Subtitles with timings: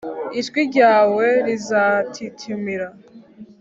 [0.39, 2.87] ijwi ryawe rizatitimira